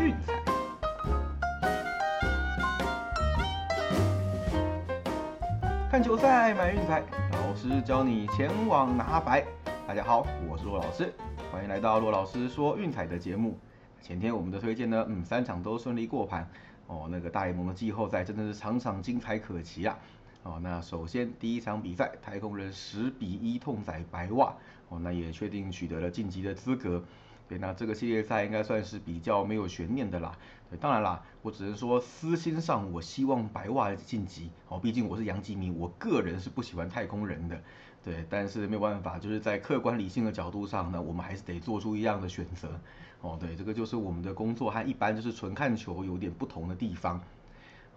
[0.00, 0.34] 运彩，
[5.90, 9.44] 看球赛买运彩，老师教你前往拿白。
[9.86, 11.12] 大家好，我是骆老师，
[11.50, 13.58] 欢迎来到骆老师说运彩的节目。
[14.02, 16.48] 前天我们的推荐呢，嗯，三场都顺利过盘
[16.86, 17.08] 哦。
[17.10, 19.98] 那个大联盟的季后赛真的是场场精彩可期啊。
[20.42, 24.54] 哦，那首先第一场比赛，太空人十比一痛宰白袜，
[24.88, 27.02] 哦，那也确定取得了晋级的资格。
[27.50, 30.38] 对，那这个系列赛应该算是比较没有悬念的啦。
[30.70, 34.50] 对，当然啦，我只能说私心上我希望白袜晋级。
[34.68, 37.60] 哦，毕竟我是杨吉迷，我个人是不喜欢太空人的。
[38.04, 42.68] 对，但是没有办法，就是在客观理性的角度上呢，我们还是得做出一样的选择。
[43.20, 47.20] 哦，对，这个就是我们的工作和一般就是纯看球有点不同的地方。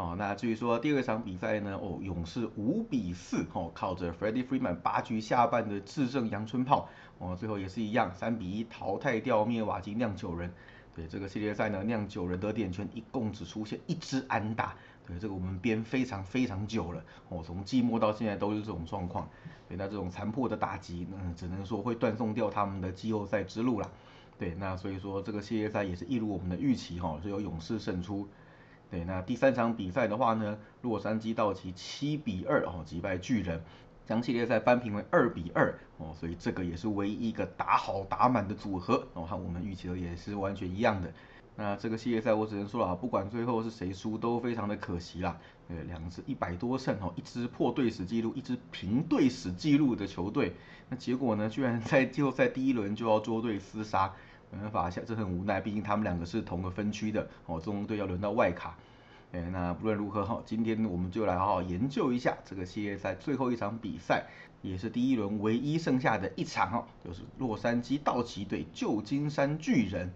[0.00, 10.50] 哦，那至于说第二场比赛呢，哦，勇士五比四，哦，靠着 Freddie Freeman 八局下半的制胜阳春炮，哦，最后也是一样，三比一淘汰掉灭瓦基酿酒人。
[10.94, 14.74] 对这个系列赛呢，酿酒人的点圈一共只出现一支安打，
[15.06, 19.28] 对这个我们编非常非常久了，哦，从季末到现在都是这种状况。
[19.68, 23.90] 对，那这种残破的打击，嗯，只能说会断送掉他们的季后赛之路了。
[24.38, 28.26] 对，那所以说这个系列赛也是一如我们的预期，哈，是有勇士胜出。
[28.90, 33.62] 对，那第三场比赛的话呢，洛杉矶道奇七比二哦击败巨人，
[34.04, 41.12] 将系列赛扳平为二比二哦，所以这个也是唯一一个打好打满的组合哦，和我们预期的也是完全一样的。
[41.54, 45.38] 那这个系列赛我只能说了啊，不管最后是谁输，都非常的可惜啦。
[45.68, 50.54] 对，两支一百多胜哦，一支破队史纪录，一支平队史纪录的球队，
[50.88, 54.12] 那结果呢，居然在季后赛第一轮就要捉对厮杀。
[54.50, 57.60] 没办法，这很无奈，毕竟他们两个是同个分区的哦。
[57.60, 58.76] 中队要轮到外卡，
[59.32, 64.26] 哎，那不论如何哈，今天我们就来好好研究一下这个系列赛最后一场比赛，
[64.60, 70.12] 也是第一轮唯一剩下的一场哦，就是洛杉矶道奇队旧金山巨人。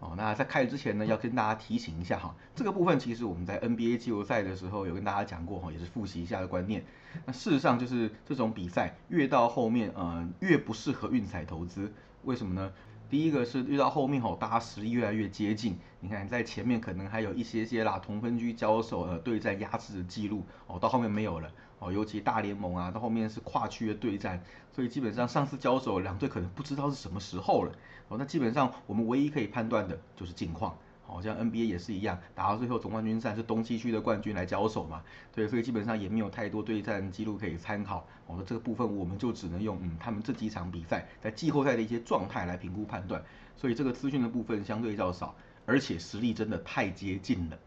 [0.00, 6.84] 哦，那在开始之前呢，要跟大家提醒一下哈，这个部分其实我们在 NBA 季后赛的时候有跟大家讲过哈，也是复习一下的观念。
[7.24, 11.90] 那事实上就是这种比赛越到后面，嗯，越不适合运彩投资，
[12.24, 12.70] 为什么呢？
[13.14, 15.78] 第一个是遇到后面吼，大家实力越来越接近。
[16.00, 21.48] 你看在前面可能还有一些些啦，同分区交手呃对战压制的记录哦，到后面没有了
[21.78, 21.92] 哦。
[21.92, 24.42] 尤其大联盟啊，到后面是跨区的对战，
[24.72, 27.70] 所以基本上上次交手两队可能不知道是什么时候了
[28.08, 28.16] 哦。
[28.18, 30.76] 那基本上我们唯一可以判断的就是近况。
[31.06, 35.02] 好像 NBA 也是一样，打到最后总冠军战是东西区的冠军来交手嘛，
[35.34, 38.06] 对，所以基本上也没有太多对战记录可以参考。
[38.26, 43.22] 我的这个部分我们就只能用嗯他们这几场比赛在季后赛的一些状态来评估判断，
[43.56, 45.34] 所以这个资讯的部分相对较少，
[45.66, 47.58] 而且实力真的太接近了。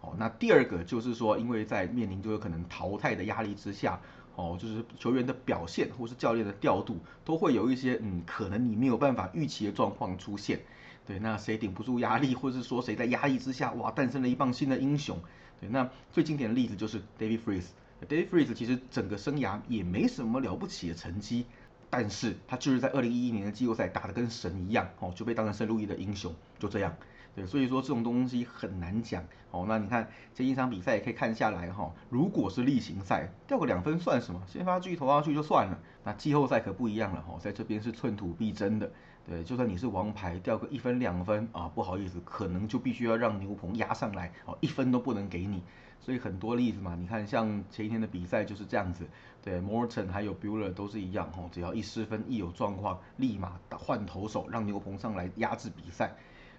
[0.00, 4.00] 好，那第二个就是说，因为在面临就有可能淘汰的压力之下，
[4.36, 10.60] 哦，就是球员的表现或是教练的调度都会有一些嗯可能你没有办法预期的状况出现。
[11.06, 15.18] 对，那谁顶不住压力，或者是说谁在压力之下，哇，诞生了一棒新的英雄。
[15.60, 17.68] 对，那最经典的例子就是 David Freeze。
[18.08, 21.46] David Freeze 其实整个生涯也没什么了不起的成绩，
[21.88, 26.94] 但是他就是在二零一一年的季后赛打得跟神一样，哦，就被当成圣路易的英雄，就这样。
[27.34, 29.22] 对，所以说这种东西很难讲。
[29.50, 34.42] 哦，那你看这一场比赛也可以看下来哈，如果是例行赛掉个两分算什么？
[34.46, 35.78] 先发巨投上去就算了。
[36.04, 38.90] 那季后赛可不一样了哈，在这边是寸土必争的。
[39.28, 45.60] 对，就算你是王牌，掉个一分两分啊，不好意思，可能就必须要让牛棚压上来哦，一分都不能给你。
[46.00, 49.04] 所以很多例子嘛，你看像前一天的比赛就是这样子，
[49.42, 56.14] 对，Morton 还有 Bueller 都是一样哦，只要一失分，一有状况，立马换投手，让牛棚上来压制比赛。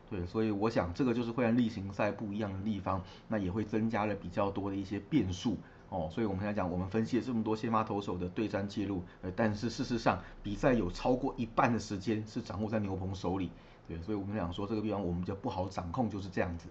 [0.09, 5.57] 对，所以我想这个就是会让例行赛不一样的地方，那也会增加了比较多的一些变数。
[5.89, 13.49] 哦，所以我们来讲，我们分析了这么多先发投手的对战记录，呃，但是事实上比赛有超过一半的时间是掌握在牛棚手里，
[13.87, 16.67] 对，所以我们想说这个地方我们就不好掌控，就是这样子。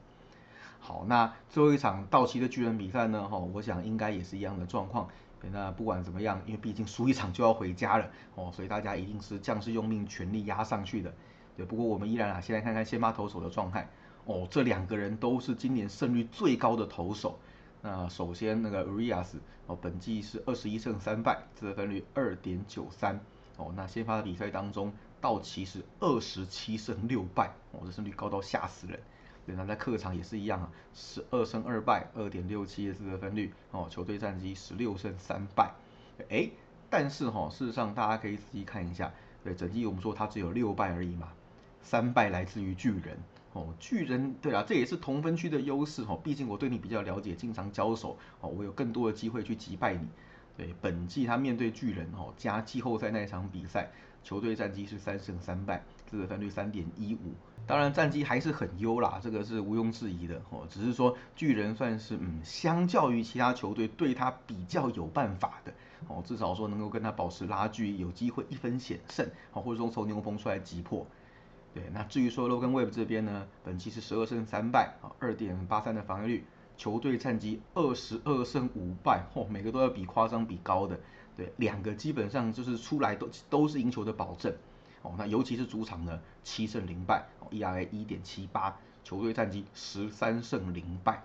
[0.78, 5.08] 好，那最后一场道奇的巨人比赛呢，哈，我想应该也是一样的状况。
[5.52, 11.14] 那不管怎么样，因为毕竟输一场就要回家了，哦，所以大家一定是将士用命，全力压上去的。
[11.56, 13.88] 对，不过我们依然啊，先来看看先发投手的状态。
[14.24, 17.38] 哦，这两个人都是今年胜率最高的投手。
[17.86, 19.36] 那首先那个 Urias
[19.68, 23.20] 哦，本季是二十一胜三败，自得分率二点九三。
[23.58, 28.98] 哦，那先发的比赛当中，道奇是二十七胜六败，哦，这胜率高到吓死人。
[29.46, 33.54] 对，那在客场也是一样啊，十二胜二败，二点六七的得分率。
[33.70, 35.72] 哦，球队战绩十六胜三败。
[36.28, 36.50] 哎，
[36.90, 39.12] 但是哈，事实上大家可以仔细看一下，
[39.44, 41.28] 对，整季我们说他只有六败而已嘛，
[41.82, 43.16] 三败来自于巨人。
[43.56, 50.06] 哦，巨人对啊，这也是同分区的优势哦，毕竟我对你比较了解，经常交手哦，我有更多的机会去击败你。
[50.58, 53.90] 对，本季他面对巨人哦，加季后赛那一场比赛，
[54.22, 57.32] 球队战绩是三胜三败，自得分率三点一五。
[57.66, 60.66] 当然战绩还是很优啦，这个是毋庸置疑的哦。
[60.68, 65.72] 只是说巨人算是嗯，相较于其他球队对他比较有办法的
[66.08, 71.06] 哦，至少说能够跟他保持拉锯，有机会一分险胜哦，或者说从牛棚出来击破。
[71.76, 76.44] 对，那至于说 Logan Webb 这边呢，本期是十二胜三败啊，二点八三的防御率，
[76.74, 80.98] 球队战绩二十二胜五败，嚯，每个都要比夸张比高的，
[81.36, 84.50] 对，两个基本上就是出来都都是赢球的保证，
[85.02, 88.74] 哦，那尤其是主场呢，七胜零败，哦，ERA 一点七八，
[89.04, 91.22] 球队战绩十三胜零败，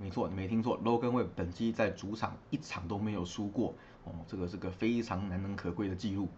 [0.00, 3.72] 没错，你没听错，Logan Webb 本期在主场一场都没有输过，
[4.02, 6.28] 哦，这个是个非常难能可贵的记录。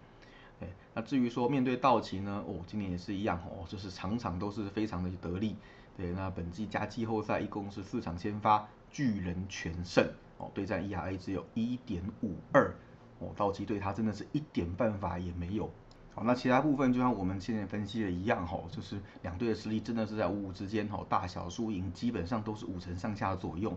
[0.61, 5.56] 哎，那至于说面对道奇呢，哦，今年也是一样哦，就是场场都是非常的得力。
[5.97, 10.05] 对，那本季加季后赛一共是四场先发，巨人全胜
[10.39, 12.75] 哦，对战 ERA 只有一点五二
[13.21, 15.71] 哦，道奇对他真的是一点办法也没有。
[16.15, 23.77] 好，那其他部分就像我们现在分析的一样哈，就是两队的实力真的是在五五之间哈，大小输赢基本上都是五成上下左右。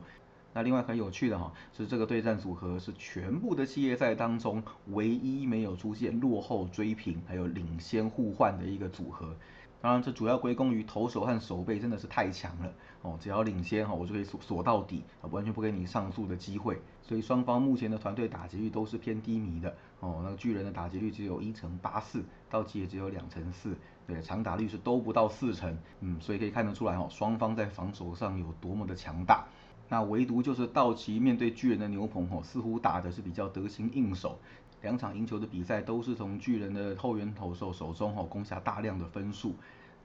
[0.53, 9.35] 那另外很有趣的哈，是这个对战组合是全部的系列赛当中唯一没有出现落后追平，还有领先互换的一个组合。
[9.79, 12.73] 当然，这主要归功于投手和守备真的是太强了
[13.03, 16.81] 哦，只要领先哈，我就可以锁锁到底，完全不给你上诉的机会。
[17.03, 20.21] 所以双方目前的团队打击率都是偏低迷的哦。
[20.23, 23.77] 那个巨人的打击率只有一成八四，道奇也只有两成四，
[24.07, 29.45] 对，长打率是都不到四成，嗯，所以可以看得出来哦，双方在防守上有多么的强大。
[29.89, 34.37] 那唯独就是道奇面对巨人的牛棚吼，似乎打的是比较得心应手，
[34.81, 39.55] 两场赢球的比赛都是从巨人的后援投手手中吼攻下大量的分数，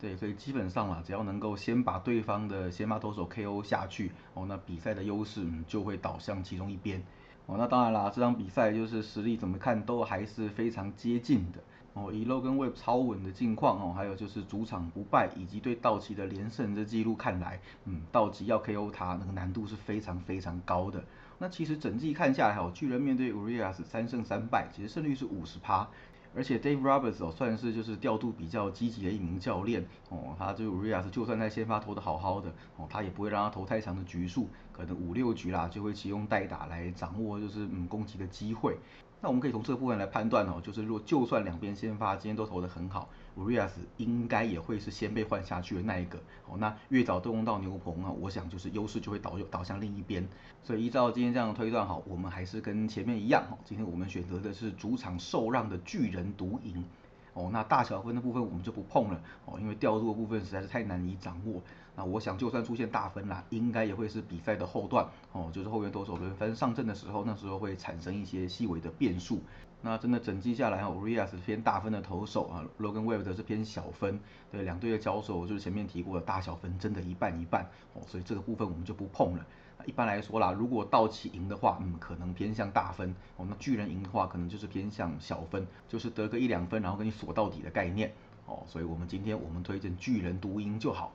[0.00, 7.02] 对，所以基本上啊，只要能够先把对方的先发投手 KO 下去哦，那比赛的优势就会倒向其中一边
[7.46, 7.56] 哦。
[7.58, 11.61] 那当然啦，这场比赛就是实力怎么看都还是非常接近的。
[11.94, 21.05] 哦，以 Logan Webb 超稳的近况哦，还有就是主场不败以及对道奇的连胜这记录看来，嗯，道奇要 KO 他那个难度是非常非常高的。
[21.39, 25.87] 那其实整季看下来，哦，巨人面对 Urias 三胜三败，其实胜率是五十趴，
[26.35, 38.79] 而且 Dave Roberts 哦算是就是调度比较积极的一名教练哦，他就 Urias 就算在先发投的好好的哦，他也不会让他投太长的局数，可能五六局啦就会启用代打来掌握就是嗯攻击的机会。
[39.25, 43.09] 那我们可以从这个部分来判断哦，就是如果就算两边先发今天都投得很好
[43.39, 46.19] ，Urias 应该也会是先被换下去的那一个。
[46.49, 50.27] 哦，那越早动用到牛棚啊，我想就是优势就会导导向另一边。
[50.65, 56.85] 所以依照今天这样的推断，好，我们还是跟前面一样，哈，今天我们选择的是主场受让的巨人独赢。
[57.34, 61.62] 哦，那大小分的部分我们就不碰了哦，因为调度的部分实在是太难以掌握。
[61.94, 69.40] 那我想就算出现大分啦，应该也会是比赛的后段哦，就是后援投手轮番上阵的时候，那时候会产生一些细微的变数。
[69.84, 74.20] 那真的整季下来哈，Urias 是偏大分的投手啊，Logan Webb 是偏小分。
[74.50, 79.44] 对，两队的交手就是前面提过的大小分真的一半一半哦，所以这个部分我们就不碰了。
[79.84, 88.12] 一般来说啦，如果道奇赢的话，嗯，可能偏向大分；哦，那巨人赢的话，可能就是偏向小分，就是得个一两分，然后给你锁到底的概念。
[88.46, 91.12] 哦，所以我们今天我们推荐巨人独赢就好。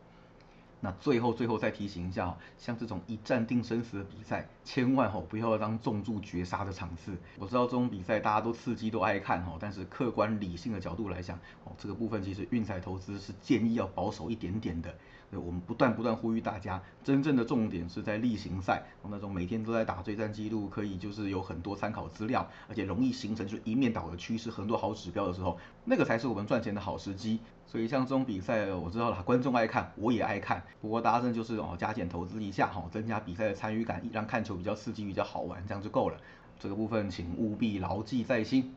[0.80, 7.18] 那最后最后再提醒一下，像这种一战定生死的比赛，千万吼不要当重注绝杀的场次。
[7.40, 14.94] 我知道这种比赛大家都刺激都爱看吼，但是客观理性的角度来讲，哦，这个部分其实运彩投资是建议要保守一点点的。
[15.32, 27.40] 我们不断不断呼吁大家，真正的重点是在例行赛，那种每天都在打对战记录，可以就是有很多参考资料，而且容易形成就一面倒的趋势，很多好指标的时候，那个才是我们赚钱的好时机。
[27.66, 30.64] 所以像这种比赛，我知道了，观众爱看，我也爱看。
[30.80, 36.18] 不过大家真就是哦，加减投资一下哈，增加比赛的参与感，让看球比较刺激，比较好玩，这样就够了。
[36.58, 38.74] 这个部分请务必牢记在心。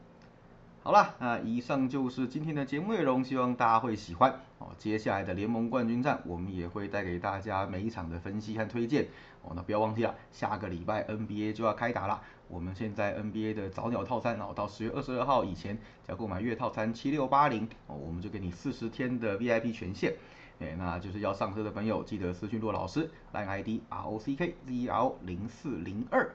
[0.90, 4.70] 好了，那以上就是今天的节目内容，希望大家会喜欢哦。
[4.76, 9.06] 接下来的联盟冠军战，我们也会带给大家每一场的分析和推荐
[9.42, 9.52] 哦。
[9.54, 12.20] 那不要忘记了，下个礼拜 NBA 就要开打了。
[12.48, 20.12] 我们现在 NBA 的早鸟套餐哦，到十月二十二号以前，只要购买月套餐七六八零哦，我们就给你四十天的 VIP 权限。
[20.58, 26.34] 哎，那就是要上车的朋友，记得私讯骆老师，line ID R O C K Z L 零四零二。